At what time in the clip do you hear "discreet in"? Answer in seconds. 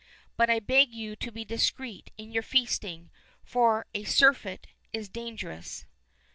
1.45-2.31